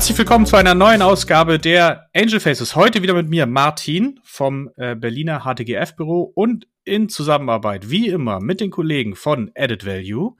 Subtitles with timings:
[0.00, 2.74] Herzlich willkommen zu einer neuen Ausgabe der Angel Faces.
[2.74, 8.40] Heute wieder mit mir Martin vom äh, Berliner HTGF Büro und in Zusammenarbeit wie immer
[8.40, 10.38] mit den Kollegen von Added Value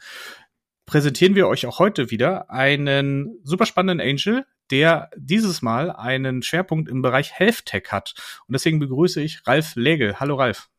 [0.87, 6.88] präsentieren wir euch auch heute wieder einen super spannenden Angel, der dieses Mal einen Schwerpunkt
[6.88, 8.15] im Bereich Health Tech hat.
[8.48, 10.18] Und deswegen begrüße ich Ralf Legel.
[10.20, 10.70] Hallo Ralf.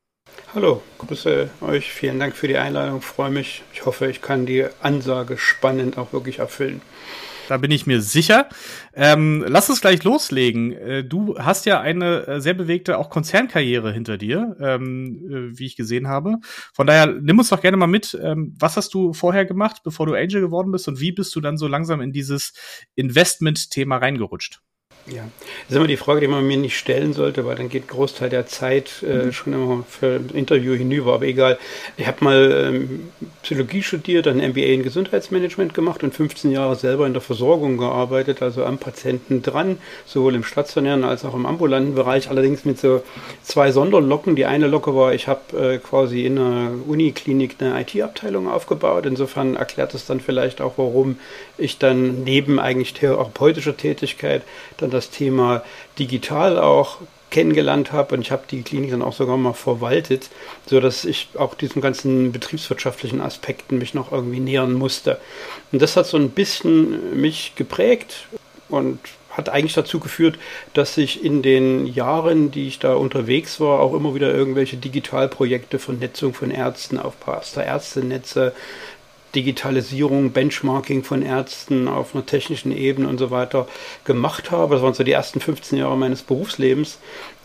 [0.56, 1.94] Hallo, grüße euch.
[1.94, 3.04] Vielen Dank für die Einladung.
[3.04, 3.62] Freue mich.
[3.74, 6.82] Ich hoffe, ich kann die Ansage spannend auch wirklich erfüllen.
[7.52, 8.48] Da bin ich mir sicher.
[8.94, 10.72] Ähm, lass uns gleich loslegen.
[10.72, 15.66] Äh, du hast ja eine äh, sehr bewegte auch Konzernkarriere hinter dir, ähm, äh, wie
[15.66, 16.38] ich gesehen habe.
[16.74, 18.18] Von daher nimm uns doch gerne mal mit.
[18.24, 21.42] Ähm, was hast du vorher gemacht, bevor du Angel geworden bist und wie bist du
[21.42, 22.54] dann so langsam in dieses
[22.96, 24.62] Investment-Thema reingerutscht?
[25.08, 25.24] Ja,
[25.64, 28.30] das ist immer die Frage, die man mir nicht stellen sollte, weil dann geht Großteil
[28.30, 29.34] der Zeit äh, mhm.
[29.34, 31.16] schon immer für ein Interview hinüber.
[31.16, 31.58] Aber egal,
[31.98, 33.10] ich habe mal ähm,
[33.42, 38.44] Psychologie studiert, ein MBA in Gesundheitsmanagement gemacht und 15 Jahre selber in der Versorgung gearbeitet,
[38.44, 43.02] also am Patienten dran, sowohl im stationären als auch im ambulanten Bereich, allerdings mit so
[43.42, 44.36] zwei Sonderlocken.
[44.36, 49.08] Die eine Locke war, ich habe äh, quasi in einer Uniklinik eine IT-Abteilung aufgebaut.
[49.08, 51.18] Insofern erklärt es dann vielleicht auch, warum
[51.58, 54.44] ich dann neben eigentlich therapeutischer Tätigkeit
[54.78, 55.64] dann das Thema
[55.98, 57.00] digital auch
[57.32, 60.30] kennengelernt habe und ich habe die Klinik dann auch sogar mal verwaltet,
[60.68, 65.20] so dass ich auch diesen ganzen betriebswirtschaftlichen Aspekten mich noch irgendwie nähern musste.
[65.72, 68.28] Und das hat so ein bisschen mich geprägt
[68.70, 69.00] und
[69.30, 70.38] hat eigentlich dazu geführt,
[70.74, 75.80] dass ich in den Jahren, die ich da unterwegs war, auch immer wieder irgendwelche Digitalprojekte,
[75.80, 78.54] Vernetzung von Ärzten auf Pastor Ärztenetze,
[79.36, 83.68] Digitalisierung, Benchmarking von Ärzten auf einer technischen Ebene und so weiter
[84.04, 84.76] gemacht habe.
[84.76, 87.00] Das waren so die ersten 15 Jahre meines Berufslebens.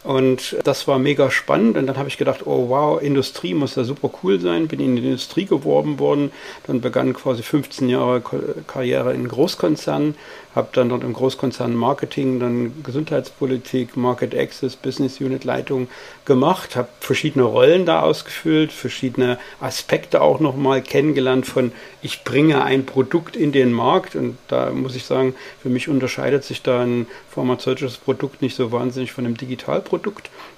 [0.06, 1.76] Und das war mega spannend.
[1.76, 4.68] Und dann habe ich gedacht, oh wow, Industrie muss ja super cool sein.
[4.68, 6.30] Bin in die Industrie geworben worden.
[6.68, 8.22] Dann begann quasi 15 Jahre
[8.68, 10.14] Karriere in Großkonzernen
[10.56, 15.86] habe dann dort im Großkonzern Marketing, dann Gesundheitspolitik, Market Access, Business Unit Leitung
[16.24, 22.86] gemacht, habe verschiedene Rollen da ausgefüllt, verschiedene Aspekte auch nochmal kennengelernt von ich bringe ein
[22.86, 27.06] Produkt in den Markt und da muss ich sagen, für mich unterscheidet sich da ein
[27.30, 29.95] pharmazeutisches Produkt nicht so wahnsinnig von einem Digitalprodukt.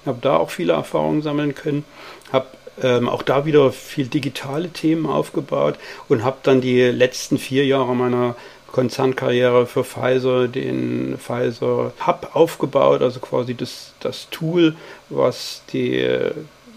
[0.05, 1.85] Habe da auch viele Erfahrungen sammeln können,
[2.31, 2.47] habe
[2.81, 5.75] ähm, auch da wieder viel digitale Themen aufgebaut
[6.07, 8.35] und habe dann die letzten vier Jahre meiner
[8.71, 14.75] Konzernkarriere für Pfizer den Pfizer Hub aufgebaut, also quasi das, das Tool,
[15.09, 16.07] was die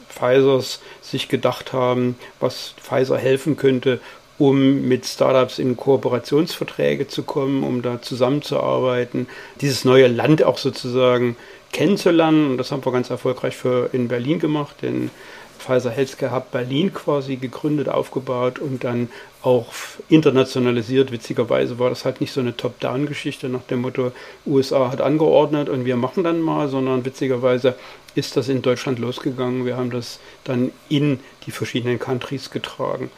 [0.09, 4.01] Pfizers sich gedacht haben, was Pfizer helfen könnte,
[4.39, 9.29] um mit Startups in Kooperationsverträge zu kommen, um da zusammenzuarbeiten,
[9.61, 11.37] dieses neue Land auch sozusagen
[11.73, 12.53] kennenzulernen.
[12.53, 15.11] Und das haben wir ganz erfolgreich für in Berlin gemacht, den
[15.59, 19.09] Pfizer Healthcare Hub Berlin quasi gegründet, aufgebaut und dann
[19.43, 19.67] auch
[20.09, 21.13] internationalisiert.
[21.13, 24.13] Witzigerweise war das halt nicht so eine Top-Down-Geschichte nach dem Motto,
[24.45, 27.77] USA hat angeordnet und wir machen dann mal, sondern witzigerweise
[28.15, 29.65] ist das in Deutschland losgegangen.
[29.65, 33.11] Wir haben das dann in die verschiedenen Countries getragen.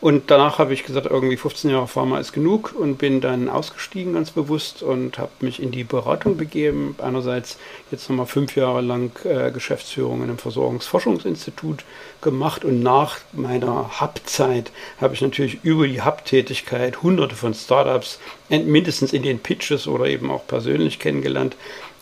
[0.00, 4.12] Und danach habe ich gesagt, irgendwie 15 Jahre Pharma ist genug und bin dann ausgestiegen
[4.12, 6.94] ganz bewusst und habe mich in die Beratung begeben.
[6.98, 7.58] Einerseits
[7.90, 11.84] jetzt nochmal fünf Jahre lang äh, Geschäftsführung in einem Versorgungsforschungsinstitut
[12.20, 14.70] gemacht und nach meiner Hub-Zeit
[15.00, 20.30] habe ich natürlich über die Hub-Tätigkeit hunderte von Startups mindestens in den Pitches oder eben
[20.30, 21.56] auch persönlich kennengelernt.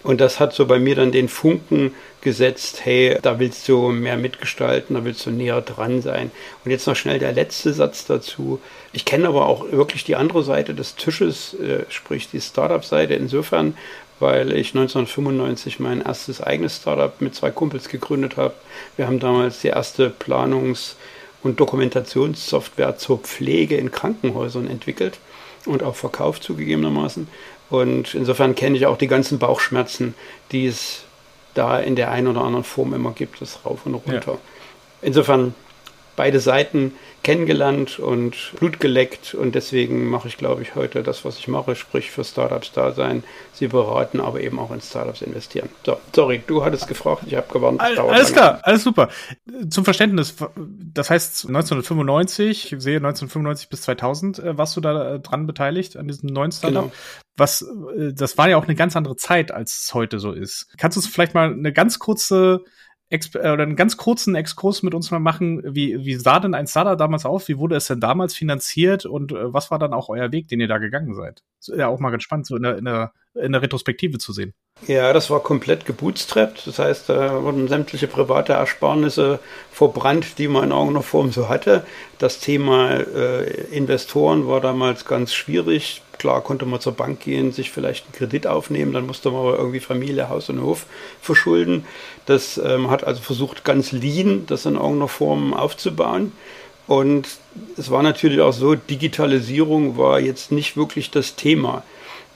[0.07, 4.17] Und das hat so bei mir dann den Funken gesetzt, hey, da willst du mehr
[4.17, 6.31] mitgestalten, da willst du näher dran sein.
[6.65, 8.61] Und jetzt noch schnell der letzte Satz dazu.
[8.93, 13.77] Ich kenne aber auch wirklich die andere Seite des Tisches, äh, sprich die Startup-Seite insofern,
[14.21, 18.55] weil ich 1995 mein erstes eigenes Startup mit zwei Kumpels gegründet habe.
[18.97, 20.95] Wir haben damals die erste Planungs-
[21.43, 25.19] und Dokumentationssoftware zur Pflege in Krankenhäusern entwickelt
[25.65, 27.27] und auch verkauft zugegebenermaßen.
[27.69, 30.15] Und insofern kenne ich auch die ganzen Bauchschmerzen,
[30.53, 31.03] die es
[31.55, 34.33] da in der einen oder anderen Form immer gibt, das rauf und runter.
[34.33, 34.39] Ja.
[35.03, 35.55] Insofern
[36.15, 36.95] beide Seiten
[37.27, 41.75] kennengelernt und Blut geleckt und deswegen mache ich, glaube ich, heute das, was ich mache,
[41.75, 45.69] sprich für Startups da sein, sie beraten, aber eben auch in Startups investieren.
[45.85, 47.81] So, sorry, du hattest gefragt, ich habe gewarnt.
[47.81, 49.09] All, alles klar, alles super.
[49.69, 50.37] Zum Verständnis,
[50.95, 55.97] das heißt 1995, ich sehe 1995 bis 2000 äh, warst du da äh, dran beteiligt
[55.97, 56.85] an diesem neuen Startup.
[56.85, 56.95] Genau.
[57.37, 60.69] Was, äh, das war ja auch eine ganz andere Zeit, als es heute so ist.
[60.79, 62.63] Kannst du uns vielleicht mal eine ganz kurze
[63.11, 65.63] Äh, oder einen ganz kurzen Exkurs mit uns mal machen.
[65.65, 67.49] Wie, wie sah denn ein Startup damals aus?
[67.49, 70.61] Wie wurde es denn damals finanziert und äh, was war dann auch euer Weg, den
[70.61, 71.43] ihr da gegangen seid?
[71.61, 74.33] Ist ja auch mal ganz spannend, so in der, in der, in der Retrospektive zu
[74.33, 74.55] sehen.
[74.87, 76.67] Ja, das war komplett gebootstrapped.
[76.67, 79.39] Das heißt, da wurden sämtliche private Ersparnisse
[79.71, 81.87] verbrannt, die man in irgendeiner Form so hatte.
[82.19, 83.45] Das Thema äh,
[83.75, 86.03] Investoren war damals ganz schwierig.
[86.27, 89.59] Klar konnte man zur Bank gehen, sich vielleicht einen Kredit aufnehmen, dann musste man aber
[89.59, 90.87] irgendwie Familie, Haus und Hof
[91.23, 91.85] verschulden.
[92.27, 96.33] Das ähm, hat also versucht, ganz lean das in irgendeiner Form aufzubauen.
[96.89, 97.29] Und
[97.77, 101.85] es war natürlich auch so, Digitalisierung war jetzt nicht wirklich das Thema.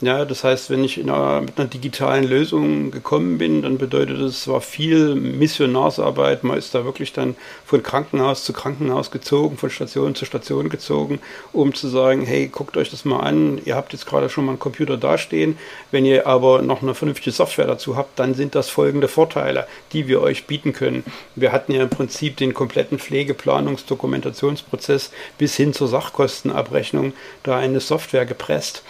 [0.03, 4.39] Ja, das heißt, wenn ich einer, mit einer digitalen Lösung gekommen bin, dann bedeutet es,
[4.39, 6.43] es war viel Missionarsarbeit.
[6.43, 11.19] Man ist da wirklich dann von Krankenhaus zu Krankenhaus gezogen, von Station zu Station gezogen,
[11.53, 13.61] um zu sagen, hey, guckt euch das mal an.
[13.63, 15.55] Ihr habt jetzt gerade schon mal einen Computer dastehen.
[15.91, 20.07] Wenn ihr aber noch eine vernünftige Software dazu habt, dann sind das folgende Vorteile, die
[20.07, 21.03] wir euch bieten können.
[21.35, 27.13] Wir hatten ja im Prinzip den kompletten Pflegeplanungs-Dokumentationsprozess bis hin zur Sachkostenabrechnung
[27.43, 28.81] da eine Software gepresst.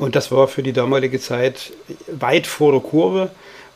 [0.00, 1.74] Und das war für die damalige Zeit
[2.10, 3.30] weit vor der Kurve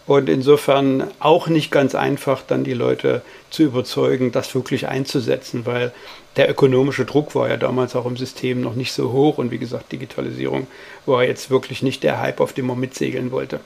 [0.07, 5.93] und insofern auch nicht ganz einfach, dann die Leute zu überzeugen, das wirklich einzusetzen, weil
[6.37, 9.59] der ökonomische Druck war ja damals auch im System noch nicht so hoch und wie
[9.59, 10.67] gesagt, Digitalisierung
[11.05, 13.61] war jetzt wirklich nicht der Hype, auf dem man mitsegeln wollte.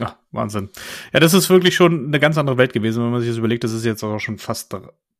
[0.00, 0.70] Ach, Wahnsinn.
[1.12, 3.64] Ja, das ist wirklich schon eine ganz andere Welt gewesen, wenn man sich das überlegt,
[3.64, 4.72] das ist jetzt auch schon fast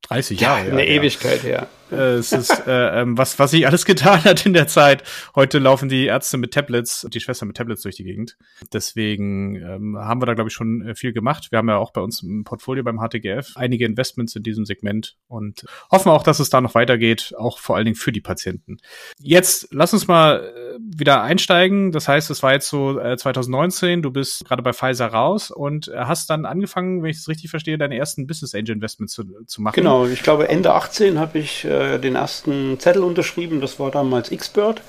[0.08, 0.66] 30 Jahre.
[0.66, 1.00] Ja, eine ja.
[1.00, 1.68] Ewigkeit her.
[1.90, 5.02] Äh, es ist, äh, ähm, was, was sich alles getan hat in der Zeit.
[5.34, 8.36] Heute laufen die Ärzte mit Tablets und die Schwestern mit Tablets durch die Gegend.
[8.72, 11.48] Deswegen ähm, haben wir da, glaube ich, schon äh, viel gemacht.
[11.50, 15.16] Wir haben ja auch bei uns im Portfolio beim HTGF einige Investments in diesem Segment
[15.28, 18.78] und hoffen auch, dass es da noch weitergeht, auch vor allen Dingen für die Patienten.
[19.18, 21.92] Jetzt lass uns mal äh, wieder einsteigen.
[21.92, 25.90] Das heißt, es war jetzt so äh, 2019, du bist gerade bei Pfizer raus und
[25.94, 29.62] hast dann angefangen, wenn ich es richtig verstehe, deine ersten Business Angel Investments zu, zu
[29.62, 29.74] machen.
[29.74, 33.60] Genau, ich glaube Ende 18 habe ich äh, äh, den ersten Zettel unterschrieben.
[33.60, 34.82] Das war damals Xbird.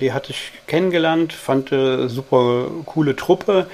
[0.00, 3.66] Die hatte ich kennengelernt, fand eine super coole Truppe.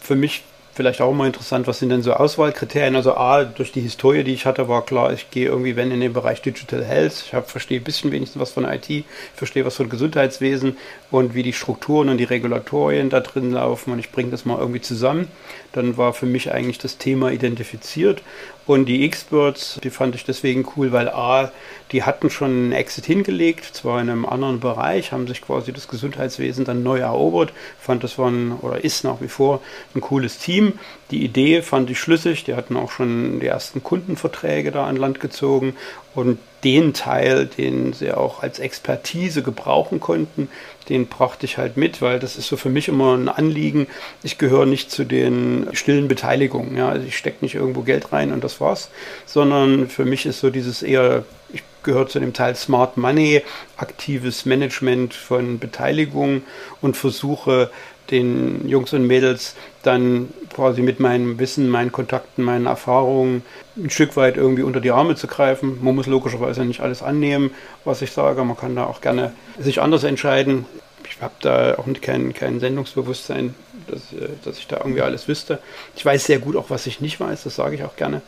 [0.00, 0.44] Für mich
[0.76, 2.96] vielleicht auch mal interessant, was sind denn so Auswahlkriterien?
[2.96, 6.00] Also A, durch die Historie, die ich hatte, war klar, ich gehe irgendwie, wenn in
[6.00, 7.24] den Bereich Digital Health.
[7.26, 10.76] Ich hab, verstehe ein bisschen wenigstens was von IT, verstehe was von Gesundheitswesen
[11.10, 14.58] und wie die Strukturen und die Regulatorien da drin laufen und ich bringe das mal
[14.58, 15.28] irgendwie zusammen.
[15.72, 18.22] Dann war für mich eigentlich das Thema identifiziert
[18.66, 21.52] und die Experts, die fand ich deswegen cool, weil A,
[21.92, 25.86] die hatten schon einen Exit hingelegt, zwar in einem anderen Bereich, haben sich quasi das
[25.86, 27.52] Gesundheitswesen dann neu erobert.
[27.78, 29.60] Fand das war ein, oder ist nach wie vor
[29.94, 30.65] ein cooles Team.
[31.10, 35.20] Die Idee fand ich schlüssig, die hatten auch schon die ersten Kundenverträge da an Land
[35.20, 35.76] gezogen
[36.14, 40.48] und den Teil, den sie auch als Expertise gebrauchen konnten,
[40.88, 43.86] den brachte ich halt mit, weil das ist so für mich immer ein Anliegen.
[44.22, 46.76] Ich gehöre nicht zu den stillen Beteiligungen.
[46.76, 46.88] Ja?
[46.88, 48.90] Also ich stecke nicht irgendwo Geld rein und das war's,
[49.26, 53.42] sondern für mich ist so dieses eher, ich gehöre zu dem Teil Smart Money,
[53.76, 56.42] aktives Management von Beteiligung
[56.80, 57.70] und versuche
[58.10, 63.42] den Jungs und Mädels dann quasi mit meinem Wissen, meinen Kontakten, meinen Erfahrungen
[63.76, 65.78] ein Stück weit irgendwie unter die Arme zu greifen.
[65.82, 67.50] Man muss logischerweise nicht alles annehmen,
[67.84, 68.42] was ich sage.
[68.44, 70.64] Man kann da auch gerne sich anders entscheiden.
[71.08, 73.54] Ich habe da auch kein, kein Sendungsbewusstsein,
[73.86, 75.58] dass, äh, dass ich da irgendwie alles wüsste.
[75.94, 78.22] Ich weiß sehr gut auch, was ich nicht weiß, das sage ich auch gerne.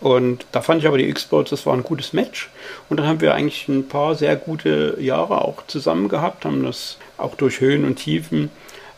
[0.00, 2.48] Und da fand ich aber die X-Boats, das war ein gutes Match.
[2.88, 6.96] Und dann haben wir eigentlich ein paar sehr gute Jahre auch zusammen gehabt, haben das
[7.18, 8.50] auch durch Höhen und Tiefen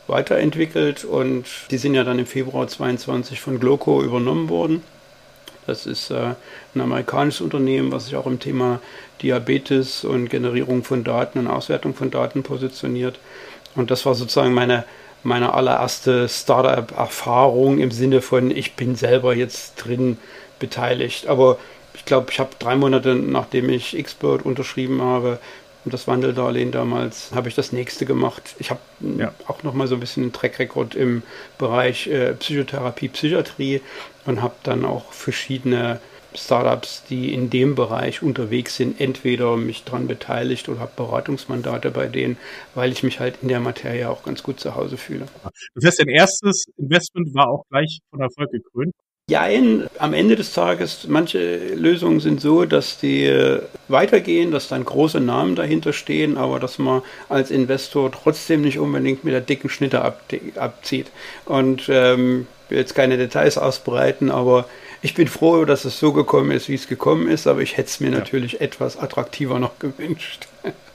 [0.06, 4.82] weiterentwickelt und die sind ja dann im Februar 22 von Gloco übernommen worden.
[5.66, 6.34] Das ist äh,
[6.74, 8.80] ein amerikanisches Unternehmen, was sich auch im Thema
[9.22, 13.18] Diabetes und Generierung von Daten und Auswertung von Daten positioniert.
[13.76, 14.84] Und das war sozusagen meine,
[15.22, 20.18] meine allererste Startup-Erfahrung im Sinne von, ich bin selber jetzt drin
[20.58, 21.28] beteiligt.
[21.28, 21.58] Aber
[21.94, 25.38] ich glaube, ich habe drei Monate nachdem ich Xbird unterschrieben habe,
[25.84, 28.54] und das Wandeldarlehen damals, habe ich das nächste gemacht.
[28.58, 28.80] Ich habe
[29.18, 29.34] ja.
[29.48, 31.22] auch noch mal so ein bisschen einen Track-Record im
[31.58, 33.80] Bereich äh, Psychotherapie, Psychiatrie
[34.24, 36.00] und habe dann auch verschiedene
[36.34, 42.06] Startups, die in dem Bereich unterwegs sind, entweder mich daran beteiligt oder habe Beratungsmandate bei
[42.06, 42.38] denen,
[42.74, 45.26] weil ich mich halt in der Materie auch ganz gut zu Hause fühle.
[45.74, 48.94] Das heißt, dein erstes Investment war auch gleich von Erfolg gekrönt?
[49.32, 53.32] Jein, am Ende des Tages, manche Lösungen sind so, dass die
[53.88, 59.24] weitergehen, dass dann große Namen dahinter stehen, aber dass man als Investor trotzdem nicht unbedingt
[59.24, 60.02] mit der dicken Schnitte
[60.56, 61.06] abzieht.
[61.46, 64.66] Und ähm, will jetzt keine Details ausbreiten, aber
[65.00, 67.88] ich bin froh, dass es so gekommen ist, wie es gekommen ist, aber ich hätte
[67.88, 68.18] es mir ja.
[68.18, 70.46] natürlich etwas attraktiver noch gewünscht.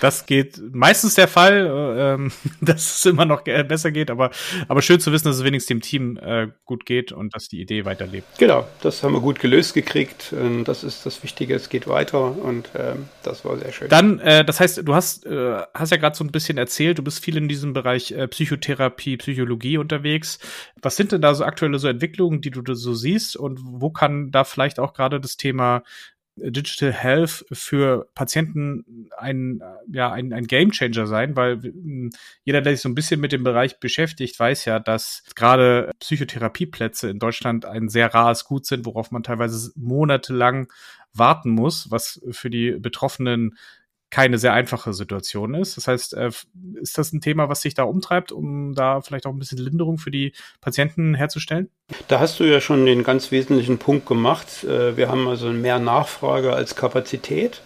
[0.00, 4.30] Das geht meistens der Fall, äh, ähm, dass es immer noch besser geht, aber,
[4.68, 7.60] aber schön zu wissen, dass es wenigstens dem Team äh, gut geht und dass die
[7.60, 8.26] Idee weiterlebt.
[8.38, 10.32] Genau, das haben wir gut gelöst gekriegt.
[10.32, 13.88] Und das ist das Wichtige, es geht weiter und ähm, das war sehr schön.
[13.88, 17.02] Dann, äh, das heißt, du hast, äh, hast ja gerade so ein bisschen erzählt, du
[17.02, 20.38] bist viel in diesem Bereich äh, Psychotherapie, Psychologie unterwegs.
[20.80, 24.30] Was sind denn da so aktuelle so Entwicklungen, die du so siehst und wo kann
[24.30, 25.82] da vielleicht auch gerade das Thema
[26.42, 32.10] Digital Health für Patienten ein, ja, ein, ein Game Changer sein, weil hm,
[32.44, 37.10] jeder, der sich so ein bisschen mit dem Bereich beschäftigt, weiß ja, dass gerade Psychotherapieplätze
[37.10, 40.68] in Deutschland ein sehr rares Gut sind, worauf man teilweise monatelang
[41.12, 43.56] warten muss, was für die Betroffenen
[44.10, 45.76] keine sehr einfache Situation ist.
[45.76, 46.30] Das heißt, äh,
[46.80, 49.98] ist das ein Thema, was sich da umtreibt, um da vielleicht auch ein bisschen Linderung
[49.98, 51.68] für die Patienten herzustellen?
[52.08, 54.64] Da hast du ja schon den ganz wesentlichen Punkt gemacht.
[54.64, 57.60] Äh, wir haben also mehr Nachfrage als Kapazität.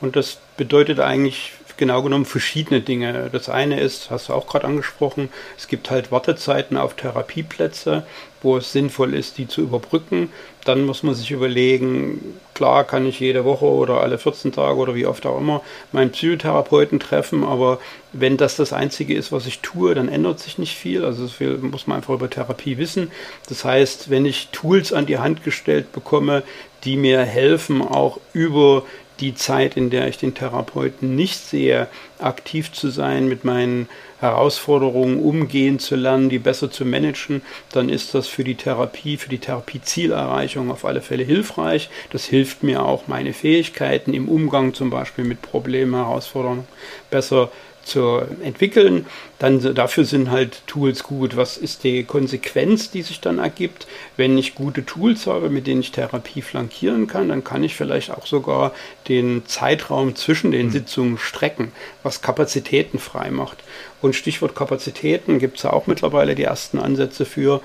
[0.00, 3.28] Und das bedeutet eigentlich genau genommen verschiedene Dinge.
[3.32, 8.06] Das eine ist, hast du auch gerade angesprochen, es gibt halt Wartezeiten auf Therapieplätze,
[8.40, 10.30] wo es sinnvoll ist, die zu überbrücken.
[10.64, 14.94] Dann muss man sich überlegen, klar kann ich jede Woche oder alle 14 Tage oder
[14.94, 15.60] wie oft auch immer
[15.90, 17.80] meinen Psychotherapeuten treffen, aber
[18.12, 21.04] wenn das das Einzige ist, was ich tue, dann ändert sich nicht viel.
[21.04, 23.10] Also so viel muss man einfach über Therapie wissen.
[23.48, 26.44] Das heißt, wenn ich Tools an die Hand gestellt bekomme,
[26.84, 28.84] die mir helfen, auch über
[29.20, 31.88] die Zeit, in der ich den Therapeuten nicht sehe,
[32.18, 33.88] aktiv zu sein, mit meinen
[34.20, 37.42] Herausforderungen umgehen zu lernen, die besser zu managen,
[37.72, 41.90] dann ist das für die Therapie, für die Therapiezielerreichung auf alle Fälle hilfreich.
[42.10, 46.66] Das hilft mir auch, meine Fähigkeiten im Umgang zum Beispiel mit Problemen, Herausforderungen
[47.10, 49.06] besser zu zu entwickeln.
[49.38, 51.36] Dann dafür sind halt Tools gut.
[51.36, 53.86] Was ist die Konsequenz, die sich dann ergibt?
[54.16, 58.10] Wenn ich gute Tools habe, mit denen ich Therapie flankieren kann, dann kann ich vielleicht
[58.10, 58.72] auch sogar
[59.08, 60.72] den Zeitraum zwischen den mhm.
[60.72, 61.72] Sitzungen strecken,
[62.02, 63.58] was Kapazitäten frei macht.
[64.00, 67.60] Und Stichwort Kapazitäten gibt es ja auch mittlerweile die ersten Ansätze für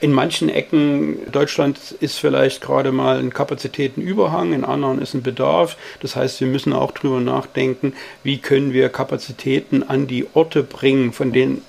[0.00, 5.76] in manchen Ecken Deutschlands ist vielleicht gerade mal ein Kapazitätenüberhang, in anderen ist ein Bedarf.
[6.00, 11.12] Das heißt, wir müssen auch drüber nachdenken, wie können wir Kapazitäten an die Orte bringen,
[11.12, 11.62] von den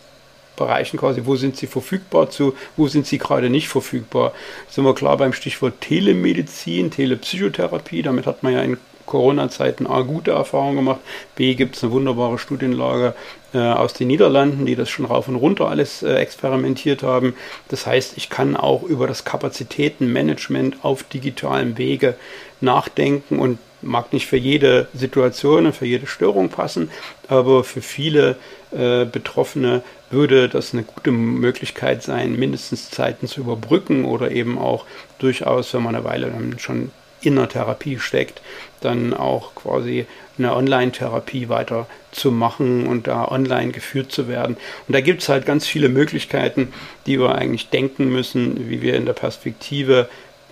[0.57, 4.33] Bereichen quasi, wo sind sie verfügbar zu, wo sind sie gerade nicht verfügbar.
[4.69, 8.77] Sind wir klar beim Stichwort Telemedizin, Telepsychotherapie, damit hat man ja in
[9.07, 10.99] Corona-Zeiten A gute Erfahrungen gemacht,
[11.35, 13.15] B gibt es eine wunderbare Studienlage
[13.53, 17.33] äh, aus den Niederlanden, die das schon rauf und runter alles äh, experimentiert haben.
[17.69, 22.15] Das heißt, ich kann auch über das Kapazitätenmanagement auf digitalem Wege
[22.61, 26.89] nachdenken und mag nicht für jede Situation und für jede Störung passen,
[27.27, 28.35] aber für viele
[28.71, 34.85] äh, Betroffene würde das eine gute Möglichkeit sein, mindestens Zeiten zu überbrücken oder eben auch
[35.19, 38.41] durchaus, wenn man eine Weile dann schon in der Therapie steckt,
[38.81, 40.05] dann auch quasi
[40.37, 44.57] eine Online-Therapie weiter zu machen und da online geführt zu werden.
[44.87, 46.73] Und da gibt es halt ganz viele Möglichkeiten,
[47.05, 50.09] die wir eigentlich denken müssen, wie wir in der Perspektive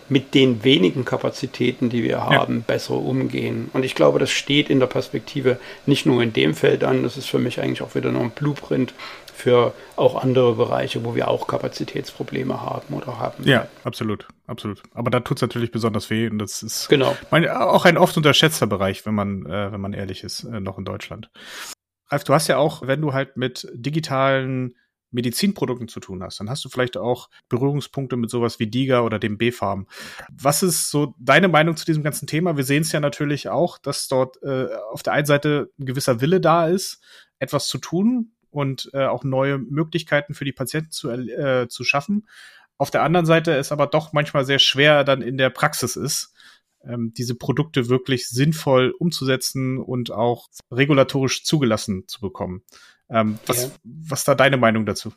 [0.10, 2.64] mit den wenigen Kapazitäten, die wir haben, ja.
[2.68, 3.70] besser umgehen.
[3.74, 7.18] Und ich glaube, das steht in der Perspektive nicht nur in dem Feld an, das
[7.18, 8.94] ist für mich eigentlich auch wieder noch ein Blueprint
[9.36, 13.44] für auch andere Bereiche, wo wir auch Kapazitätsprobleme haben oder haben.
[13.44, 14.82] Ja, absolut, absolut.
[14.94, 17.16] Aber da tut es natürlich besonders weh und das ist genau.
[17.32, 20.78] mein, auch ein oft unterschätzter Bereich, wenn man, äh, wenn man ehrlich ist, äh, noch
[20.78, 21.30] in Deutschland.
[22.10, 24.76] Ralf, du hast ja auch, wenn du halt mit digitalen
[25.16, 29.18] Medizinprodukten zu tun hast, dann hast du vielleicht auch Berührungspunkte mit sowas wie DIGA oder
[29.18, 29.88] dem B-Farm.
[30.32, 32.58] Was ist so deine Meinung zu diesem ganzen Thema?
[32.58, 36.22] Wir sehen es ja natürlich auch, dass dort äh, auf der einen Seite ein gewisser
[36.22, 37.02] Wille da ist,
[37.40, 42.26] etwas zu tun, und äh, auch neue Möglichkeiten für die Patienten zu, äh, zu schaffen.
[42.78, 46.34] Auf der anderen Seite ist aber doch manchmal sehr schwer dann in der Praxis ist,
[46.84, 52.64] ähm, diese Produkte wirklich sinnvoll umzusetzen und auch regulatorisch zugelassen zu bekommen.
[53.10, 53.70] Ähm, was, ja.
[53.84, 55.14] was da deine Meinung dazu?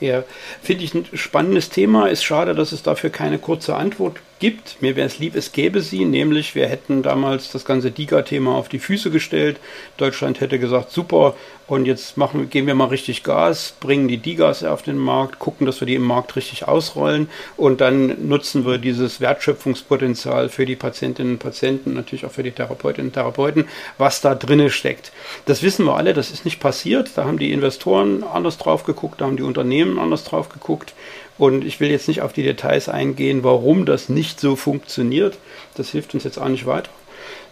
[0.00, 0.24] Ja,
[0.62, 2.08] finde ich ein spannendes Thema.
[2.08, 4.80] Ist schade, dass es dafür keine kurze Antwort gibt.
[4.80, 8.68] Mir wäre es lieb, es gäbe sie, nämlich wir hätten damals das ganze DIGA-Thema auf
[8.68, 9.58] die Füße gestellt.
[9.96, 11.34] Deutschland hätte gesagt, super,
[11.68, 15.66] und jetzt machen, geben wir mal richtig Gas, bringen die DIGAs auf den Markt, gucken,
[15.66, 17.28] dass wir die im Markt richtig ausrollen
[17.58, 22.52] und dann nutzen wir dieses Wertschöpfungspotenzial für die Patientinnen und Patienten, natürlich auch für die
[22.52, 23.66] Therapeutinnen und Therapeuten,
[23.98, 25.12] was da drinne steckt.
[25.44, 27.10] Das wissen wir alle, das ist nicht passiert.
[27.16, 30.94] Da haben die Investoren anders drauf geguckt, da haben die Unternehmen anders drauf geguckt.
[31.38, 35.38] Und ich will jetzt nicht auf die Details eingehen, warum das nicht so funktioniert.
[35.76, 36.90] Das hilft uns jetzt auch nicht weiter.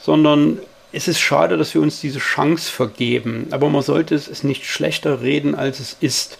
[0.01, 0.59] Sondern
[0.93, 3.47] es ist schade, dass wir uns diese Chance vergeben.
[3.51, 6.39] Aber man sollte es nicht schlechter reden, als es ist.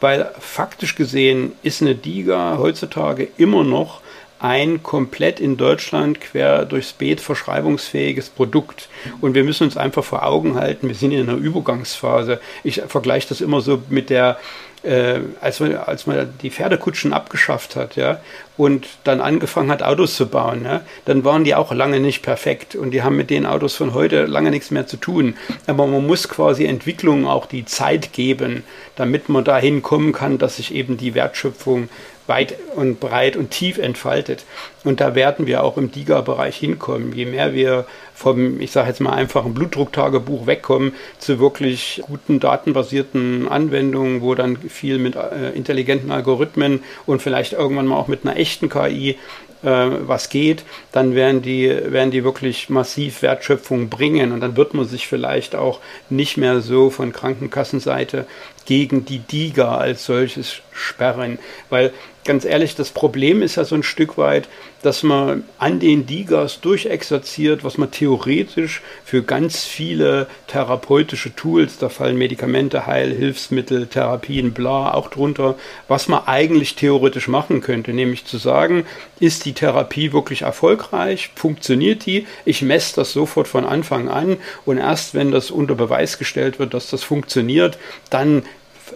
[0.00, 4.00] Weil faktisch gesehen ist eine Diga heutzutage immer noch
[4.40, 8.88] ein komplett in Deutschland quer durchs Beet verschreibungsfähiges Produkt.
[9.20, 12.40] Und wir müssen uns einfach vor Augen halten, wir sind in einer Übergangsphase.
[12.64, 14.38] Ich vergleiche das immer so mit der
[14.82, 18.20] äh, als, man, als man die Pferdekutschen abgeschafft hat, ja,
[18.56, 22.74] und dann angefangen hat, Autos zu bauen, ja, dann waren die auch lange nicht perfekt
[22.74, 25.36] und die haben mit den Autos von heute lange nichts mehr zu tun.
[25.66, 28.64] Aber man muss quasi Entwicklungen auch die Zeit geben,
[28.96, 31.88] damit man dahin kommen kann, dass sich eben die Wertschöpfung
[32.28, 34.44] weit und breit und tief entfaltet.
[34.84, 37.12] Und da werden wir auch im DIGA-Bereich hinkommen.
[37.12, 43.48] Je mehr wir vom, ich sage jetzt mal, einfachen Blutdrucktagebuch wegkommen zu wirklich guten datenbasierten
[43.48, 48.36] Anwendungen, wo dann viel mit äh, intelligenten Algorithmen und vielleicht irgendwann mal auch mit einer
[48.36, 49.16] echten KI
[49.62, 54.74] äh, was geht, dann werden die, werden die wirklich massiv Wertschöpfung bringen und dann wird
[54.74, 55.80] man sich vielleicht auch
[56.10, 58.26] nicht mehr so von Krankenkassenseite
[58.66, 61.38] gegen die DIGA als solches sperren,
[61.70, 61.92] weil
[62.24, 64.48] ganz ehrlich, das Problem ist ja so ein Stück weit,
[64.82, 71.88] dass man an den Digas durchexerziert, was man theoretisch für ganz viele therapeutische Tools, da
[71.88, 75.56] fallen Medikamente, Heilhilfsmittel, Therapien, bla, auch drunter,
[75.88, 78.84] was man eigentlich theoretisch machen könnte, nämlich zu sagen,
[79.20, 84.78] ist die Therapie wirklich erfolgreich, funktioniert die, ich messe das sofort von Anfang an und
[84.78, 87.78] erst wenn das unter Beweis gestellt wird, dass das funktioniert,
[88.10, 88.42] dann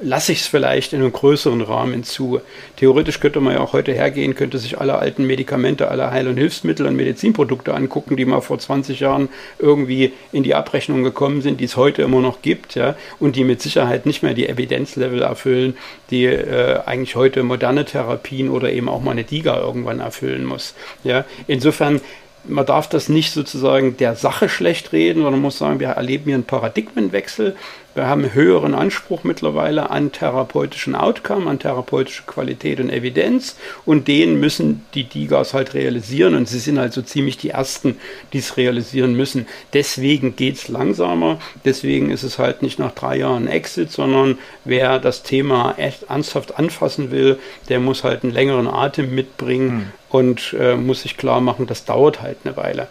[0.02, 2.40] lasse ich es vielleicht in einem größeren Rahmen zu.
[2.76, 6.36] Theoretisch könnte man ja auch heute hergehen, könnte sich alle alten Medikamente, alle Heil- und
[6.36, 9.28] Hilfsmittel und Medizinprodukte angucken, die mal vor 20 Jahren
[9.58, 13.44] irgendwie in die Abrechnung gekommen sind, die es heute immer noch gibt, ja, und die
[13.44, 15.76] mit Sicherheit nicht mehr die Evidenzlevel erfüllen,
[16.10, 20.74] die äh, eigentlich heute moderne Therapien oder eben auch mal eine DIGA irgendwann erfüllen muss.
[21.04, 21.24] Ja.
[21.46, 22.00] Insofern
[22.44, 26.34] man darf das nicht sozusagen der Sache schlecht reden, sondern muss sagen, wir erleben hier
[26.34, 27.56] einen Paradigmenwechsel.
[27.94, 34.08] Wir haben einen höheren Anspruch mittlerweile an therapeutischen Outcome, an therapeutische Qualität und Evidenz und
[34.08, 37.98] den müssen die DIGAs halt realisieren und sie sind halt so ziemlich die Ersten,
[38.32, 39.46] die es realisieren müssen.
[39.74, 44.98] Deswegen geht es langsamer, deswegen ist es halt nicht nach drei Jahren Exit, sondern wer
[44.98, 49.86] das Thema echt ernsthaft anfassen will, der muss halt einen längeren Atem mitbringen hm.
[50.08, 52.88] und äh, muss sich klar machen, das dauert halt eine Weile.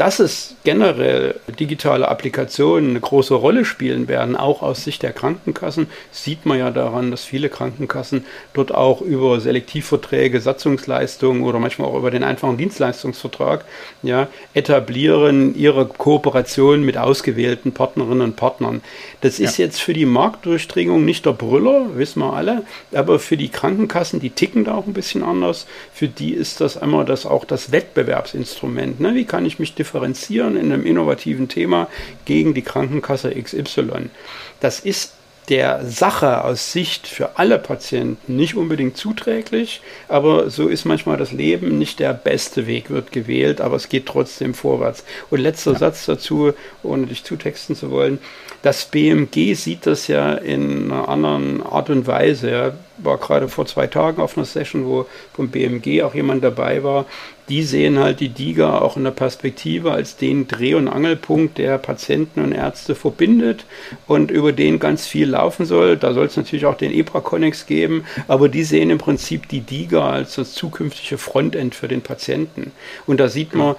[0.00, 5.88] Dass es generell digitale Applikationen eine große Rolle spielen werden, auch aus Sicht der Krankenkassen,
[6.10, 11.98] sieht man ja daran, dass viele Krankenkassen dort auch über Selektivverträge, Satzungsleistungen oder manchmal auch
[11.98, 13.66] über den einfachen Dienstleistungsvertrag
[14.02, 18.80] ja, etablieren ihre Kooperation mit ausgewählten Partnerinnen und Partnern.
[19.20, 19.66] Das ist ja.
[19.66, 22.62] jetzt für die Marktdurchdringung nicht der Brüller, wissen wir alle,
[22.94, 26.78] aber für die Krankenkassen, die ticken da auch ein bisschen anders, für die ist das
[26.78, 28.98] einmal das auch das Wettbewerbsinstrument.
[28.98, 29.14] Ne?
[29.14, 29.89] Wie kann ich mich differenzieren?
[29.90, 31.88] Differenzieren in einem innovativen Thema
[32.24, 34.10] gegen die Krankenkasse XY.
[34.60, 35.14] Das ist
[35.48, 41.32] der Sache aus Sicht für alle Patienten nicht unbedingt zuträglich, aber so ist manchmal das
[41.32, 41.76] Leben.
[41.76, 45.04] Nicht der beste Weg wird gewählt, aber es geht trotzdem vorwärts.
[45.28, 45.78] Und letzter ja.
[45.78, 46.52] Satz dazu,
[46.84, 48.20] ohne dich zutexten zu wollen.
[48.62, 52.50] Das BMG sieht das ja in einer anderen Art und Weise.
[52.50, 52.72] Ja.
[52.98, 57.06] War gerade vor zwei Tagen auf einer Session, wo vom BMG auch jemand dabei war,
[57.50, 61.78] die sehen halt die DIGA auch in der Perspektive als den Dreh- und Angelpunkt, der
[61.78, 63.64] Patienten und Ärzte verbindet
[64.06, 65.96] und über den ganz viel laufen soll.
[65.96, 70.10] Da soll es natürlich auch den EBRA-Connex geben, aber die sehen im Prinzip die DIGA
[70.10, 72.70] als das zukünftige Frontend für den Patienten.
[73.08, 73.74] Und da sieht man,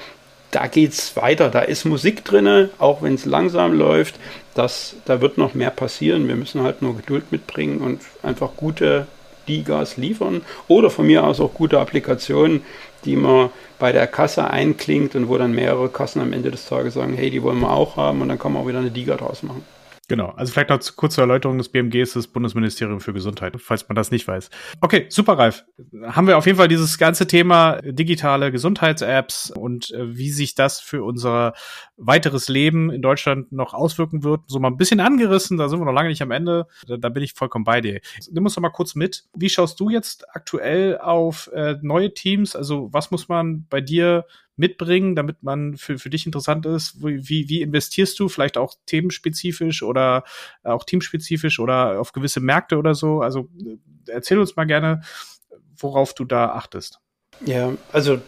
[0.51, 4.15] da geht es weiter, da ist Musik drin, auch wenn es langsam läuft.
[4.53, 6.27] Das, da wird noch mehr passieren.
[6.27, 9.07] Wir müssen halt nur Geduld mitbringen und einfach gute
[9.47, 12.61] Digas liefern oder von mir aus auch gute Applikationen,
[13.05, 16.93] die man bei der Kasse einklingt und wo dann mehrere Kassen am Ende des Tages
[16.93, 19.15] sagen, hey, die wollen wir auch haben und dann kann man auch wieder eine Diga
[19.15, 19.63] draus machen.
[20.11, 23.95] Genau, also vielleicht noch kurz zur Erläuterung des BMGs, das Bundesministerium für Gesundheit, falls man
[23.95, 24.49] das nicht weiß.
[24.81, 25.65] Okay, super, Ralf.
[26.03, 30.79] Haben wir auf jeden Fall dieses ganze Thema digitale Gesundheits-Apps und äh, wie sich das
[30.81, 31.53] für unser
[31.97, 35.85] weiteres Leben in Deutschland noch auswirken wird, so mal ein bisschen angerissen, da sind wir
[35.85, 38.01] noch lange nicht am Ende, da, da bin ich vollkommen bei dir.
[38.31, 39.23] Nimm uns doch mal kurz mit.
[39.33, 42.55] Wie schaust du jetzt aktuell auf äh, neue Teams?
[42.55, 44.25] Also was muss man bei dir
[44.61, 47.03] mitbringen, damit man für, für dich interessant ist?
[47.03, 48.29] Wie, wie investierst du?
[48.29, 50.23] Vielleicht auch themenspezifisch oder
[50.63, 53.21] auch teamspezifisch oder auf gewisse Märkte oder so?
[53.21, 53.49] Also
[54.07, 55.01] erzähl uns mal gerne,
[55.75, 56.99] worauf du da achtest.
[57.43, 58.21] Ja, also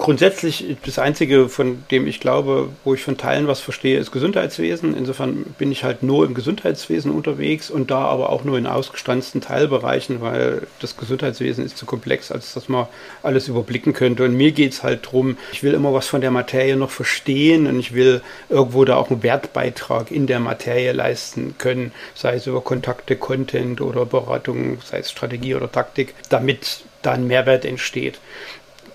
[0.00, 4.96] grundsätzlich das Einzige, von dem ich glaube, wo ich von Teilen was verstehe, ist Gesundheitswesen.
[4.96, 9.42] Insofern bin ich halt nur im Gesundheitswesen unterwegs und da aber auch nur in ausgestanzten
[9.42, 12.88] Teilbereichen, weil das Gesundheitswesen ist zu komplex, als dass man
[13.22, 14.24] alles überblicken könnte.
[14.24, 17.66] Und mir geht es halt darum, ich will immer was von der Materie noch verstehen
[17.66, 22.46] und ich will irgendwo da auch einen Wertbeitrag in der Materie leisten können, sei es
[22.46, 28.18] über Kontakte, Content oder Beratung, sei es Strategie oder Taktik, damit da ein Mehrwert entsteht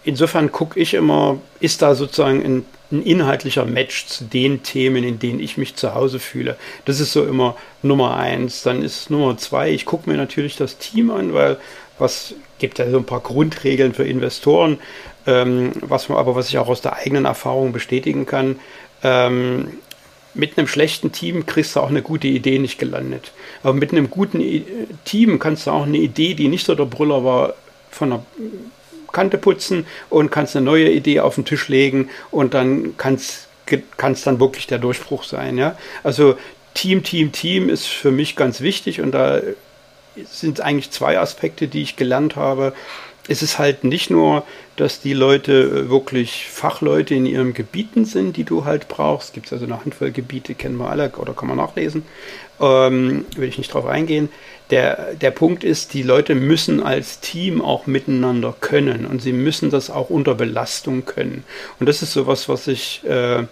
[0.05, 5.19] insofern gucke ich immer, ist da sozusagen ein, ein, inhaltlicher Match zu den Themen, in
[5.19, 6.55] denen ich mich zu Hause fühle.
[6.85, 8.63] Das ist so immer Nummer eins.
[8.63, 11.57] Dann ist Nummer zwei, ich gucke mir natürlich das Team an, weil
[11.97, 14.79] was gibt ja so ein paar Grundregeln für Investoren,
[15.25, 18.59] ähm, was man aber was ich auch aus der eigenen Erfahrung bestätigen kann.
[19.03, 19.79] Ähm,
[20.33, 23.31] mit einem schlechten Team kriegst du auch eine gute Idee nicht gelandet.
[23.63, 24.41] Aber mit einem guten
[25.05, 27.53] Team kannst du auch eine Idee, die nicht so der Brüller war,
[27.89, 28.25] von der
[29.15, 33.47] Kante putzen und kannst eine neue Idee auf den Tisch legen und dann kann es
[34.23, 35.57] dann wirklich der Durchbruch sein.
[35.57, 35.77] Ja?
[36.03, 36.37] Also
[36.73, 39.39] Team, Team, Team ist für mich ganz wichtig und da
[40.29, 42.73] sind eigentlich zwei Aspekte, die ich gelernt habe.
[43.27, 44.43] Es ist halt nicht nur,
[44.75, 49.29] dass die Leute wirklich Fachleute in ihren Gebieten sind, die du halt brauchst.
[49.29, 52.03] Es gibt also eine Handvoll Gebiete, kennen wir alle oder kann man nachlesen.
[52.59, 54.29] Ähm, will ich nicht drauf eingehen.
[54.69, 59.69] Der, der Punkt ist, die Leute müssen als Team auch miteinander können und sie müssen
[59.69, 61.43] das auch unter Belastung können.
[61.79, 63.43] Und das ist sowas, was ich äh,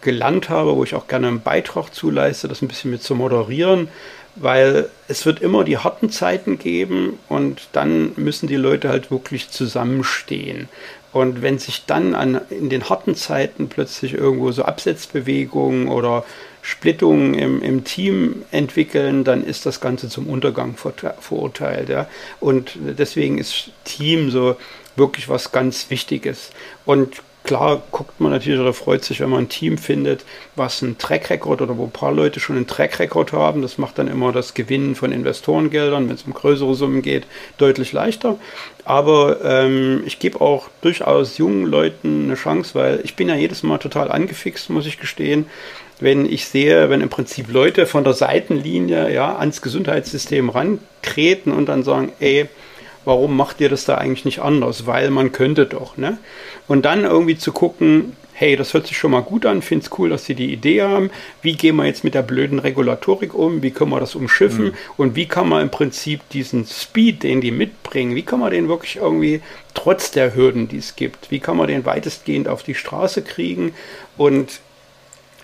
[0.00, 3.88] gelernt habe, wo ich auch gerne einen Beitrag zuleiste, das ein bisschen mit zu moderieren,
[4.36, 9.50] weil es wird immer die harten Zeiten geben und dann müssen die Leute halt wirklich
[9.50, 10.68] zusammenstehen.
[11.12, 16.24] Und wenn sich dann an, in den harten Zeiten plötzlich irgendwo so Absetzbewegungen oder
[16.60, 21.88] Splittungen im, im Team entwickeln, dann ist das Ganze zum Untergang verurteilt.
[21.88, 22.08] Ja?
[22.40, 24.56] Und deswegen ist Team so
[24.96, 26.50] wirklich was ganz Wichtiges.
[26.84, 30.24] Und Klar guckt man natürlich oder freut sich, wenn man ein Team findet,
[30.56, 33.60] was einen Track Record oder wo ein paar Leute schon einen Track Record haben.
[33.60, 37.26] Das macht dann immer das Gewinnen von Investorengeldern, wenn es um größere Summen geht,
[37.58, 38.38] deutlich leichter.
[38.86, 43.62] Aber ähm, ich gebe auch durchaus jungen Leuten eine Chance, weil ich bin ja jedes
[43.62, 45.44] Mal total angefixt, muss ich gestehen,
[46.00, 51.66] wenn ich sehe, wenn im Prinzip Leute von der Seitenlinie ja ans Gesundheitssystem rantreten und
[51.66, 52.48] dann sagen, ey,
[53.04, 54.86] warum macht ihr das da eigentlich nicht anders?
[54.86, 56.18] Weil man könnte doch, ne?
[56.66, 59.98] Und dann irgendwie zu gucken, hey, das hört sich schon mal gut an, finde es
[59.98, 61.10] cool, dass sie die Idee haben.
[61.40, 63.62] Wie gehen wir jetzt mit der blöden Regulatorik um?
[63.62, 64.66] Wie können wir das umschiffen?
[64.66, 64.74] Mhm.
[64.96, 68.68] Und wie kann man im Prinzip diesen Speed, den die mitbringen, wie kann man den
[68.68, 69.40] wirklich irgendwie
[69.72, 73.72] trotz der Hürden, die es gibt, wie kann man den weitestgehend auf die Straße kriegen?
[74.16, 74.60] Und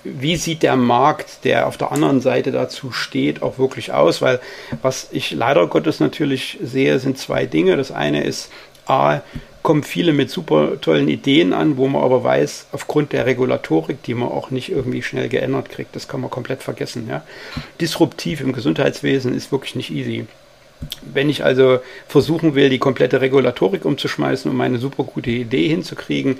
[0.04, 4.22] wie sieht der Markt, der auf der anderen Seite dazu steht, auch wirklich aus?
[4.22, 4.40] Weil
[4.82, 7.76] was ich leider Gottes natürlich sehe, sind zwei Dinge.
[7.76, 8.50] Das eine ist,
[8.86, 9.20] A,
[9.62, 14.14] kommen viele mit super tollen Ideen an, wo man aber weiß, aufgrund der Regulatorik, die
[14.14, 17.06] man auch nicht irgendwie schnell geändert kriegt, das kann man komplett vergessen.
[17.08, 17.22] Ja?
[17.80, 20.26] Disruptiv im Gesundheitswesen ist wirklich nicht easy.
[21.02, 26.38] Wenn ich also versuchen will, die komplette Regulatorik umzuschmeißen, um eine super gute Idee hinzukriegen,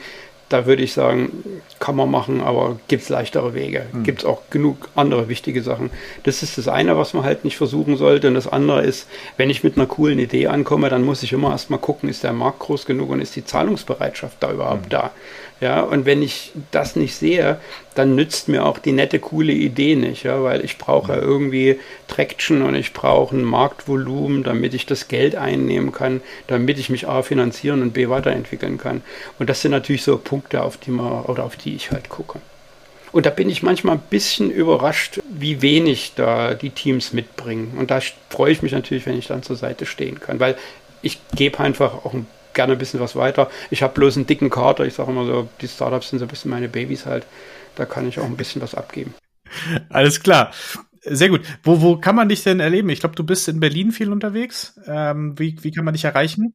[0.51, 3.87] da würde ich sagen, kann man machen, aber gibt es leichtere Wege.
[3.93, 4.03] Mhm.
[4.03, 5.91] Gibt es auch genug andere wichtige Sachen.
[6.25, 8.29] Das ist das eine, was man halt nicht versuchen sollte.
[8.29, 11.53] Und das andere ist, wenn ich mit einer coolen Idee ankomme, dann muss ich immer
[11.53, 14.91] erstmal gucken, ist der Markt groß genug und ist die Zahlungsbereitschaft da überhaupt mhm.
[14.91, 15.11] da.
[15.61, 17.61] Ja, und wenn ich das nicht sehe,
[17.95, 21.23] dann nützt mir auch die nette, coole Idee nicht, ja, weil ich brauche mhm.
[21.23, 26.89] irgendwie Traction und ich brauche ein Marktvolumen, damit ich das Geld einnehmen kann, damit ich
[26.89, 29.03] mich A finanzieren und B weiterentwickeln kann.
[29.39, 32.41] Und das sind natürlich so Punkte, auf die man oder auf die ich halt gucke.
[33.13, 37.75] Und da bin ich manchmal ein bisschen überrascht, wie wenig da die Teams mitbringen.
[37.77, 40.57] Und da freue ich mich natürlich, wenn ich dann zur Seite stehen kann, weil
[41.03, 43.51] ich gebe einfach auch ein gerne ein bisschen was weiter.
[43.71, 44.85] Ich habe bloß einen dicken Kater.
[44.85, 47.27] Ich sage immer so, die Startups sind so ein bisschen meine Babys halt.
[47.77, 49.15] Da kann ich auch ein bisschen was abgeben.
[49.89, 50.53] Alles klar.
[51.03, 51.43] Sehr gut.
[51.63, 52.91] Wo, wo kann man dich denn erleben?
[52.91, 54.79] Ich glaube, du bist in Berlin viel unterwegs.
[54.87, 56.55] Ähm, wie, wie kann man dich erreichen?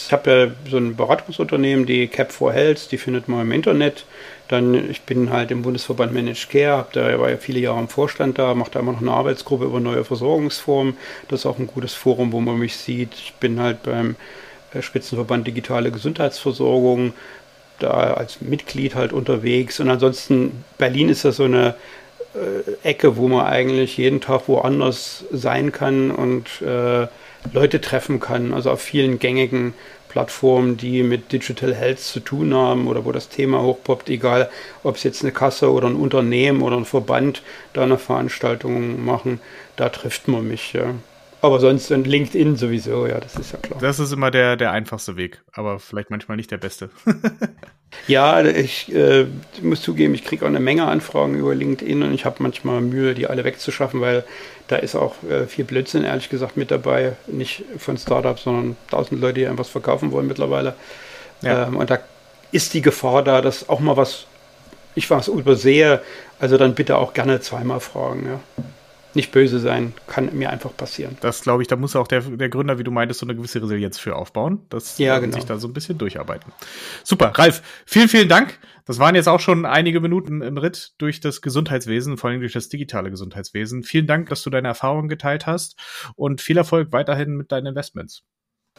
[0.00, 4.04] Ich habe ja so ein Beratungsunternehmen, die Cap4 Health, die findet man im Internet.
[4.46, 7.88] Dann, ich bin halt im Bundesverband Managed Care, habe da war ja viele Jahre im
[7.88, 10.96] Vorstand da, mache da immer noch eine Arbeitsgruppe über neue Versorgungsformen.
[11.26, 13.12] Das ist auch ein gutes Forum, wo man mich sieht.
[13.14, 14.14] Ich bin halt beim äh,
[14.80, 17.12] Spitzenverband Digitale Gesundheitsversorgung,
[17.78, 19.80] da als Mitglied halt unterwegs.
[19.80, 21.74] Und ansonsten, Berlin ist ja so eine
[22.34, 27.06] äh, Ecke, wo man eigentlich jeden Tag woanders sein kann und äh,
[27.52, 28.52] Leute treffen kann.
[28.52, 29.74] Also auf vielen gängigen
[30.08, 34.50] Plattformen, die mit Digital Health zu tun haben oder wo das Thema hochpoppt, egal
[34.82, 37.42] ob es jetzt eine Kasse oder ein Unternehmen oder ein Verband
[37.74, 39.40] da eine Veranstaltung machen,
[39.76, 40.72] da trifft man mich.
[40.72, 40.94] Ja.
[41.40, 43.78] Aber sonst und LinkedIn sowieso, ja, das ist ja klar.
[43.80, 46.90] Das ist immer der, der einfachste Weg, aber vielleicht manchmal nicht der beste.
[48.08, 49.26] ja, ich äh,
[49.62, 53.14] muss zugeben, ich kriege auch eine Menge Anfragen über LinkedIn und ich habe manchmal Mühe,
[53.14, 54.24] die alle wegzuschaffen, weil
[54.66, 57.12] da ist auch äh, viel Blödsinn, ehrlich gesagt, mit dabei.
[57.28, 60.74] Nicht von Startups, sondern tausend Leute, die einem was verkaufen wollen mittlerweile.
[61.42, 61.68] Ja.
[61.68, 62.00] Ähm, und da
[62.50, 64.26] ist die Gefahr da, dass auch mal was,
[64.96, 66.02] ich was übersehe,
[66.40, 68.64] also dann bitte auch gerne zweimal fragen, ja
[69.18, 71.18] nicht böse sein, kann mir einfach passieren.
[71.20, 73.60] Das glaube ich, da muss auch der, der Gründer, wie du meintest, so eine gewisse
[73.60, 74.60] Resilienz für aufbauen.
[74.68, 75.34] Das ja, genau.
[75.34, 76.52] sich da so ein bisschen durcharbeiten.
[77.02, 78.58] Super, Ralf, vielen, vielen Dank.
[78.86, 82.54] Das waren jetzt auch schon einige Minuten im Ritt durch das Gesundheitswesen, vor allem durch
[82.54, 83.82] das digitale Gesundheitswesen.
[83.82, 85.76] Vielen Dank, dass du deine Erfahrungen geteilt hast
[86.14, 88.22] und viel Erfolg weiterhin mit deinen Investments.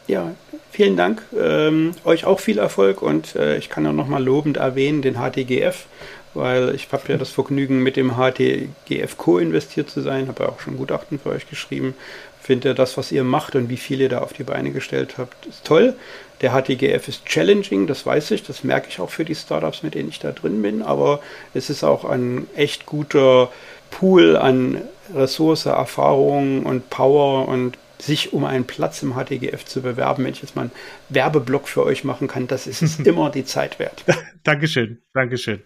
[0.07, 0.33] Ja,
[0.71, 1.21] vielen Dank.
[1.37, 5.85] Ähm, euch auch viel Erfolg und äh, ich kann auch nochmal lobend erwähnen den HTGF,
[6.33, 10.59] weil ich habe ja das Vergnügen, mit dem HTGF co-investiert zu sein, habe ja auch
[10.59, 11.95] schon Gutachten für euch geschrieben.
[12.41, 15.45] Finde das, was ihr macht und wie viel ihr da auf die Beine gestellt habt,
[15.45, 15.95] ist toll.
[16.41, 19.93] Der HTGF ist challenging, das weiß ich, das merke ich auch für die Startups, mit
[19.93, 21.19] denen ich da drin bin, aber
[21.53, 23.51] es ist auch ein echt guter
[23.91, 24.81] Pool an
[25.13, 30.41] Ressource, Erfahrung und Power und sich um einen Platz im HTGF zu bewerben, wenn ich
[30.41, 30.71] jetzt mal einen
[31.09, 34.03] Werbeblock für euch machen kann, das ist es immer die Zeit wert.
[34.43, 35.61] Dankeschön, Dankeschön.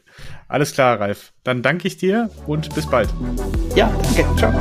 [0.47, 1.33] Alles klar, Ralf.
[1.43, 3.09] Dann danke ich dir und bis bald.
[3.75, 4.25] Ja, danke.
[4.35, 4.53] Ciao.